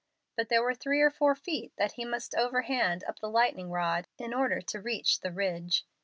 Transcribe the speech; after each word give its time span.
But 0.35 0.49
there 0.49 0.63
were 0.63 0.73
three 0.73 0.99
or 1.01 1.11
four 1.11 1.35
feet 1.35 1.73
that 1.77 1.91
he 1.91 2.05
must 2.05 2.33
overhand 2.33 3.03
up 3.03 3.19
the 3.19 3.29
lightning 3.29 3.69
rod 3.69 4.07
in 4.17 4.33
order 4.33 4.59
to 4.59 4.81
reach 4.81 5.19
the 5.19 5.31
ridge. 5.31 5.85